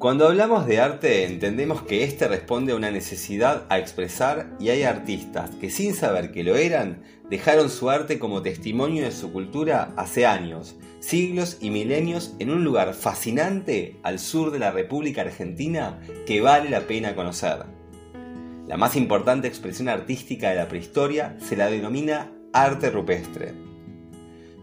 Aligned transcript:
Cuando 0.00 0.26
hablamos 0.26 0.64
de 0.64 0.80
arte 0.80 1.26
entendemos 1.26 1.82
que 1.82 2.04
éste 2.04 2.26
responde 2.26 2.72
a 2.72 2.76
una 2.76 2.90
necesidad 2.90 3.66
a 3.68 3.78
expresar 3.78 4.56
y 4.58 4.70
hay 4.70 4.84
artistas 4.84 5.50
que 5.60 5.68
sin 5.68 5.94
saber 5.94 6.32
que 6.32 6.42
lo 6.42 6.56
eran 6.56 7.02
dejaron 7.28 7.68
su 7.68 7.90
arte 7.90 8.18
como 8.18 8.40
testimonio 8.40 9.04
de 9.04 9.12
su 9.12 9.30
cultura 9.30 9.92
hace 9.98 10.24
años, 10.24 10.76
siglos 11.00 11.58
y 11.60 11.68
milenios 11.68 12.34
en 12.38 12.48
un 12.48 12.64
lugar 12.64 12.94
fascinante 12.94 13.98
al 14.02 14.18
sur 14.18 14.52
de 14.52 14.58
la 14.58 14.70
República 14.70 15.20
Argentina 15.20 16.00
que 16.24 16.40
vale 16.40 16.70
la 16.70 16.86
pena 16.86 17.14
conocer. 17.14 17.66
La 18.68 18.78
más 18.78 18.96
importante 18.96 19.48
expresión 19.48 19.90
artística 19.90 20.48
de 20.48 20.56
la 20.56 20.68
prehistoria 20.68 21.36
se 21.40 21.58
la 21.58 21.66
denomina 21.66 22.32
arte 22.54 22.88
rupestre. 22.88 23.52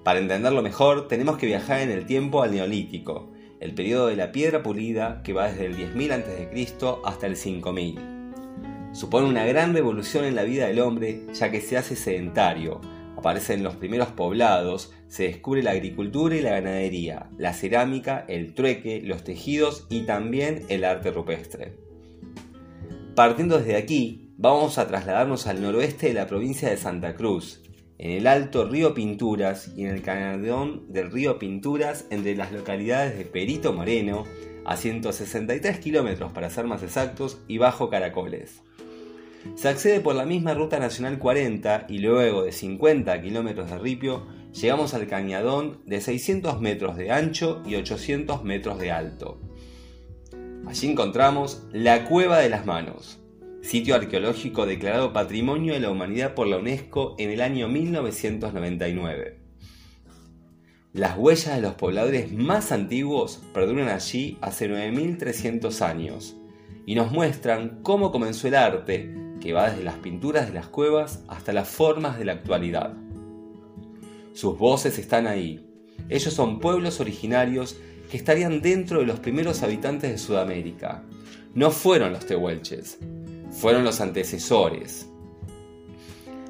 Para 0.03 0.17
entenderlo 0.17 0.63
mejor 0.63 1.07
tenemos 1.07 1.37
que 1.37 1.45
viajar 1.45 1.81
en 1.81 1.91
el 1.91 2.07
tiempo 2.07 2.41
al 2.41 2.53
Neolítico, 2.53 3.36
el 3.59 3.73
periodo 3.73 4.07
de 4.07 4.15
la 4.15 4.31
piedra 4.31 4.63
pulida 4.63 5.21
que 5.23 5.33
va 5.33 5.51
desde 5.51 5.65
el 5.65 5.77
10.000 5.77 6.11
a.C. 6.11 6.77
hasta 7.05 7.27
el 7.27 7.35
5.000. 7.35 8.93
Supone 8.93 9.27
una 9.27 9.45
gran 9.45 9.73
revolución 9.73 10.25
en 10.25 10.35
la 10.35 10.43
vida 10.43 10.67
del 10.67 10.79
hombre 10.79 11.25
ya 11.33 11.51
que 11.51 11.61
se 11.61 11.77
hace 11.77 11.95
sedentario, 11.95 12.81
aparecen 13.17 13.63
los 13.63 13.75
primeros 13.75 14.09
poblados, 14.09 14.93
se 15.07 15.23
descubre 15.23 15.63
la 15.63 15.71
agricultura 15.71 16.35
y 16.35 16.41
la 16.41 16.51
ganadería, 16.51 17.29
la 17.37 17.53
cerámica, 17.53 18.25
el 18.27 18.53
trueque, 18.53 19.01
los 19.03 19.23
tejidos 19.23 19.87
y 19.89 20.01
también 20.01 20.65
el 20.69 20.83
arte 20.83 21.11
rupestre. 21.11 21.77
Partiendo 23.15 23.57
desde 23.57 23.75
aquí, 23.75 24.31
vamos 24.37 24.77
a 24.77 24.87
trasladarnos 24.87 25.47
al 25.47 25.61
noroeste 25.61 26.07
de 26.07 26.13
la 26.13 26.27
provincia 26.27 26.69
de 26.69 26.77
Santa 26.77 27.15
Cruz, 27.15 27.63
en 27.97 28.11
el 28.11 28.27
alto 28.27 28.67
río 28.67 28.93
Pinturas 28.93 29.71
y 29.75 29.83
en 29.83 29.91
el 29.91 30.01
canadón 30.01 30.85
del 30.89 31.11
río 31.11 31.39
Pinturas 31.39 32.05
entre 32.09 32.35
las 32.35 32.51
localidades 32.51 33.17
de 33.17 33.25
Perito 33.25 33.73
Moreno, 33.73 34.25
a 34.65 34.77
163 34.77 35.79
kilómetros 35.79 36.31
para 36.31 36.49
ser 36.49 36.65
más 36.65 36.83
exactos, 36.83 37.39
y 37.47 37.57
Bajo 37.57 37.89
Caracoles. 37.89 38.61
Se 39.55 39.69
accede 39.69 40.01
por 40.01 40.15
la 40.15 40.25
misma 40.25 40.53
Ruta 40.53 40.77
Nacional 40.79 41.19
40 41.19 41.85
y 41.89 41.99
luego 41.99 42.43
de 42.43 42.51
50 42.51 43.21
kilómetros 43.21 43.69
de 43.69 43.77
ripio 43.77 44.27
llegamos 44.53 44.93
al 44.93 45.07
cañadón 45.07 45.81
de 45.85 46.01
600 46.01 46.59
metros 46.59 46.97
de 46.97 47.11
ancho 47.11 47.61
y 47.65 47.75
800 47.75 48.43
metros 48.43 48.77
de 48.79 48.91
alto. 48.91 49.39
Allí 50.67 50.89
encontramos 50.89 51.63
la 51.71 52.05
Cueva 52.05 52.39
de 52.39 52.49
las 52.49 52.65
Manos, 52.65 53.19
sitio 53.67 53.95
arqueológico 53.95 54.65
declarado 54.65 55.11
Patrimonio 55.11 55.73
de 55.73 55.81
la 55.81 55.89
Humanidad 55.89 56.35
por 56.35 56.47
la 56.47 56.55
UNESCO 56.55 57.15
en 57.17 57.31
el 57.31 57.41
año 57.41 57.67
1999. 57.67 59.39
Las 60.93 61.17
huellas 61.17 61.55
de 61.57 61.61
los 61.61 61.73
pobladores 61.73 62.31
más 62.31 62.71
antiguos 62.71 63.43
perduran 63.53 63.89
allí 63.89 64.37
hace 64.39 64.69
9.300 64.69 65.81
años 65.81 66.37
y 66.85 66.95
nos 66.95 67.11
muestran 67.11 67.79
cómo 67.83 68.09
comenzó 68.13 68.47
el 68.47 68.55
arte, 68.55 69.13
que 69.41 69.51
va 69.51 69.69
desde 69.69 69.83
las 69.83 69.95
pinturas 69.95 70.47
de 70.47 70.53
las 70.53 70.67
cuevas 70.67 71.25
hasta 71.27 71.51
las 71.51 71.67
formas 71.67 72.17
de 72.17 72.23
la 72.23 72.31
actualidad. 72.31 72.93
Sus 74.31 74.57
voces 74.57 74.97
están 74.97 75.27
ahí. 75.27 75.69
Ellos 76.07 76.33
son 76.33 76.61
pueblos 76.61 77.01
originarios 77.01 77.75
que 78.09 78.15
estarían 78.15 78.61
dentro 78.61 79.01
de 79.01 79.05
los 79.05 79.19
primeros 79.19 79.61
habitantes 79.61 80.09
de 80.09 80.17
Sudamérica. 80.17 81.03
No 81.53 81.71
fueron 81.71 82.13
los 82.13 82.25
tehuelches, 82.25 82.99
fueron 83.51 83.83
los 83.83 84.01
antecesores. 84.01 85.07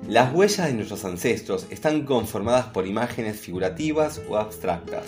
Las 0.07 0.33
huellas 0.33 0.67
de 0.67 0.73
nuestros 0.73 1.03
ancestros 1.05 1.67
están 1.69 2.03
conformadas 2.03 2.67
por 2.67 2.87
imágenes 2.87 3.39
figurativas 3.39 4.21
o 4.29 4.37
abstractas. 4.37 5.05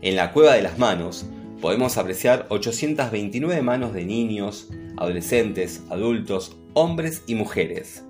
En 0.00 0.16
la 0.16 0.32
cueva 0.32 0.54
de 0.54 0.62
las 0.62 0.78
manos 0.78 1.26
podemos 1.60 1.98
apreciar 1.98 2.46
829 2.48 3.60
manos 3.62 3.92
de 3.92 4.04
niños, 4.04 4.68
adolescentes, 4.96 5.82
adultos, 5.90 6.56
hombres 6.74 7.22
y 7.26 7.34
mujeres. 7.34 8.04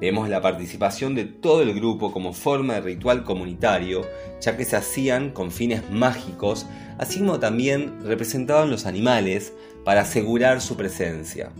Vemos 0.00 0.28
la 0.28 0.40
participación 0.40 1.14
de 1.14 1.24
todo 1.24 1.62
el 1.62 1.74
grupo 1.74 2.12
como 2.12 2.32
forma 2.32 2.74
de 2.74 2.80
ritual 2.80 3.22
comunitario, 3.22 4.02
ya 4.40 4.56
que 4.56 4.64
se 4.64 4.76
hacían 4.76 5.30
con 5.30 5.52
fines 5.52 5.88
mágicos, 5.90 6.66
así 6.98 7.20
como 7.20 7.38
también 7.38 8.00
representaban 8.02 8.70
los 8.70 8.84
animales 8.86 9.52
para 9.84 10.00
asegurar 10.00 10.60
su 10.60 10.76
presencia. 10.76 11.52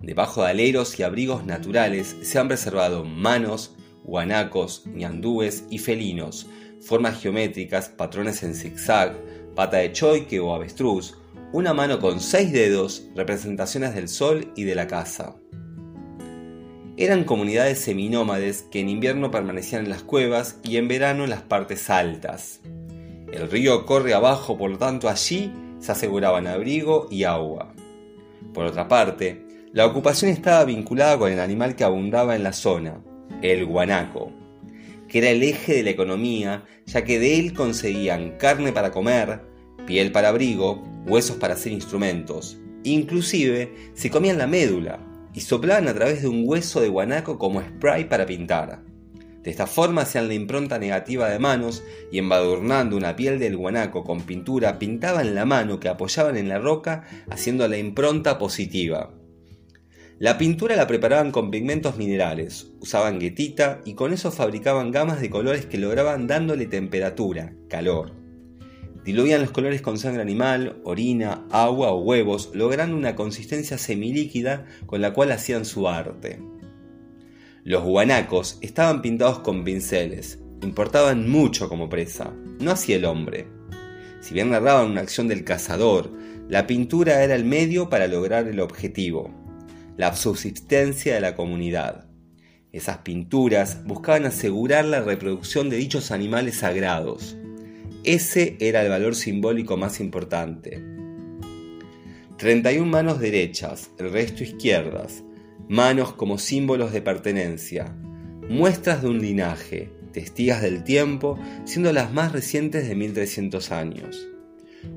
Debajo 0.00 0.42
de 0.42 0.48
aleros 0.48 0.98
y 0.98 1.02
abrigos 1.02 1.44
naturales 1.44 2.16
se 2.22 2.38
han 2.38 2.48
preservado 2.48 3.04
manos, 3.04 3.76
guanacos, 4.02 4.86
ñandúes 4.86 5.64
y 5.68 5.78
felinos, 5.78 6.46
formas 6.80 7.20
geométricas, 7.20 7.90
patrones 7.90 8.42
en 8.42 8.54
zigzag, 8.54 9.14
pata 9.54 9.76
de 9.76 9.92
choique 9.92 10.40
o 10.40 10.54
avestruz, 10.54 11.18
una 11.52 11.74
mano 11.74 12.00
con 12.00 12.20
seis 12.20 12.50
dedos, 12.50 13.08
representaciones 13.14 13.94
del 13.94 14.08
sol 14.08 14.50
y 14.56 14.64
de 14.64 14.74
la 14.74 14.86
casa. 14.86 15.36
Eran 16.96 17.24
comunidades 17.24 17.78
seminómades 17.80 18.62
que 18.70 18.80
en 18.80 18.88
invierno 18.88 19.30
permanecían 19.30 19.84
en 19.84 19.90
las 19.90 20.02
cuevas 20.02 20.58
y 20.62 20.78
en 20.78 20.88
verano 20.88 21.24
en 21.24 21.30
las 21.30 21.42
partes 21.42 21.90
altas. 21.90 22.60
El 23.32 23.50
río 23.50 23.84
corre 23.84 24.14
abajo, 24.14 24.56
por 24.56 24.70
lo 24.70 24.78
tanto 24.78 25.08
allí 25.08 25.52
se 25.78 25.92
aseguraban 25.92 26.46
abrigo 26.46 27.06
y 27.10 27.24
agua. 27.24 27.74
Por 28.54 28.66
otra 28.66 28.88
parte, 28.88 29.49
la 29.72 29.86
ocupación 29.86 30.32
estaba 30.32 30.64
vinculada 30.64 31.16
con 31.16 31.30
el 31.30 31.38
animal 31.38 31.76
que 31.76 31.84
abundaba 31.84 32.34
en 32.34 32.42
la 32.42 32.52
zona, 32.52 33.04
el 33.40 33.64
guanaco, 33.66 34.32
que 35.06 35.18
era 35.18 35.30
el 35.30 35.44
eje 35.44 35.74
de 35.74 35.82
la 35.84 35.90
economía, 35.90 36.64
ya 36.86 37.04
que 37.04 37.20
de 37.20 37.38
él 37.38 37.52
conseguían 37.52 38.36
carne 38.36 38.72
para 38.72 38.90
comer, 38.90 39.42
piel 39.86 40.10
para 40.10 40.30
abrigo, 40.30 40.82
huesos 41.06 41.36
para 41.36 41.54
hacer 41.54 41.70
instrumentos. 41.70 42.58
Inclusive 42.82 43.72
se 43.94 44.10
comían 44.10 44.38
la 44.38 44.48
médula 44.48 44.98
y 45.32 45.40
soplaban 45.42 45.86
a 45.86 45.94
través 45.94 46.22
de 46.22 46.28
un 46.28 46.42
hueso 46.44 46.80
de 46.80 46.88
guanaco 46.88 47.38
como 47.38 47.60
spray 47.60 48.08
para 48.08 48.26
pintar. 48.26 48.82
De 49.44 49.52
esta 49.52 49.68
forma 49.68 50.02
hacían 50.02 50.26
la 50.26 50.34
impronta 50.34 50.80
negativa 50.80 51.28
de 51.28 51.38
manos 51.38 51.84
y 52.10 52.18
embadurnando 52.18 52.96
una 52.96 53.14
piel 53.14 53.38
del 53.38 53.56
guanaco 53.56 54.02
con 54.02 54.22
pintura 54.22 54.80
pintaban 54.80 55.36
la 55.36 55.44
mano 55.44 55.78
que 55.78 55.88
apoyaban 55.88 56.36
en 56.36 56.48
la 56.48 56.58
roca 56.58 57.04
haciendo 57.30 57.68
la 57.68 57.78
impronta 57.78 58.36
positiva. 58.36 59.14
La 60.20 60.36
pintura 60.36 60.76
la 60.76 60.86
preparaban 60.86 61.30
con 61.30 61.50
pigmentos 61.50 61.96
minerales, 61.96 62.72
usaban 62.78 63.18
guetita 63.18 63.80
y 63.86 63.94
con 63.94 64.12
eso 64.12 64.30
fabricaban 64.30 64.90
gamas 64.90 65.22
de 65.22 65.30
colores 65.30 65.64
que 65.64 65.78
lograban 65.78 66.26
dándole 66.26 66.66
temperatura, 66.66 67.54
calor. 67.70 68.12
Diluían 69.02 69.40
los 69.40 69.50
colores 69.50 69.80
con 69.80 69.96
sangre 69.96 70.20
animal, 70.20 70.78
orina, 70.84 71.46
agua 71.50 71.92
o 71.92 72.02
huevos, 72.02 72.50
logrando 72.52 72.98
una 72.98 73.16
consistencia 73.16 73.78
semilíquida 73.78 74.66
con 74.84 75.00
la 75.00 75.14
cual 75.14 75.32
hacían 75.32 75.64
su 75.64 75.88
arte. 75.88 76.38
Los 77.64 77.82
guanacos 77.82 78.58
estaban 78.60 79.00
pintados 79.00 79.38
con 79.38 79.64
pinceles, 79.64 80.38
importaban 80.60 81.30
mucho 81.30 81.70
como 81.70 81.88
presa, 81.88 82.34
no 82.58 82.72
hacía 82.72 82.96
el 82.96 83.06
hombre. 83.06 83.46
Si 84.20 84.34
bien 84.34 84.50
narraban 84.50 84.90
una 84.90 85.00
acción 85.00 85.28
del 85.28 85.44
cazador, 85.44 86.12
la 86.50 86.66
pintura 86.66 87.24
era 87.24 87.34
el 87.34 87.46
medio 87.46 87.88
para 87.88 88.06
lograr 88.06 88.48
el 88.48 88.60
objetivo, 88.60 89.39
la 90.00 90.16
subsistencia 90.16 91.12
de 91.14 91.20
la 91.20 91.36
comunidad. 91.36 92.06
Esas 92.72 92.98
pinturas 92.98 93.84
buscaban 93.84 94.24
asegurar 94.24 94.86
la 94.86 95.02
reproducción 95.02 95.68
de 95.68 95.76
dichos 95.76 96.10
animales 96.10 96.54
sagrados. 96.56 97.36
Ese 98.02 98.56
era 98.60 98.80
el 98.82 98.88
valor 98.88 99.14
simbólico 99.14 99.76
más 99.76 100.00
importante. 100.00 100.82
31 102.38 102.90
manos 102.90 103.20
derechas, 103.20 103.90
el 103.98 104.10
resto 104.10 104.42
izquierdas, 104.42 105.22
manos 105.68 106.14
como 106.14 106.38
símbolos 106.38 106.94
de 106.94 107.02
pertenencia, 107.02 107.94
muestras 108.48 109.02
de 109.02 109.08
un 109.10 109.18
linaje, 109.18 109.92
testigas 110.14 110.62
del 110.62 110.82
tiempo, 110.82 111.38
siendo 111.66 111.92
las 111.92 112.10
más 112.10 112.32
recientes 112.32 112.88
de 112.88 112.94
1300 112.94 113.70
años 113.70 114.30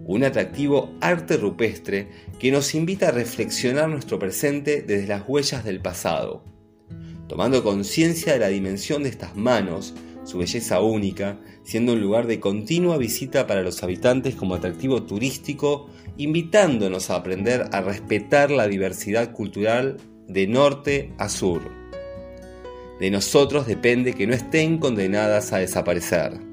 un 0.05 0.23
atractivo 0.23 0.93
arte 1.01 1.37
rupestre 1.37 2.09
que 2.39 2.51
nos 2.51 2.75
invita 2.75 3.09
a 3.09 3.11
reflexionar 3.11 3.89
nuestro 3.89 4.19
presente 4.19 4.81
desde 4.81 5.07
las 5.07 5.23
huellas 5.27 5.63
del 5.63 5.81
pasado, 5.81 6.43
tomando 7.27 7.63
conciencia 7.63 8.33
de 8.33 8.39
la 8.39 8.47
dimensión 8.47 9.03
de 9.03 9.09
estas 9.09 9.35
manos, 9.35 9.93
su 10.23 10.37
belleza 10.37 10.79
única, 10.81 11.39
siendo 11.63 11.93
un 11.93 12.01
lugar 12.01 12.27
de 12.27 12.39
continua 12.39 12.97
visita 12.97 13.47
para 13.47 13.61
los 13.61 13.83
habitantes 13.83 14.35
como 14.35 14.55
atractivo 14.55 15.03
turístico, 15.03 15.89
invitándonos 16.17 17.09
a 17.09 17.15
aprender 17.15 17.69
a 17.71 17.81
respetar 17.81 18.51
la 18.51 18.67
diversidad 18.67 19.31
cultural 19.31 19.97
de 20.27 20.47
norte 20.47 21.13
a 21.17 21.29
sur. 21.29 21.61
De 22.99 23.11
nosotros 23.11 23.67
depende 23.67 24.13
que 24.13 24.27
no 24.27 24.33
estén 24.33 24.77
condenadas 24.77 25.51
a 25.51 25.57
desaparecer. 25.57 26.52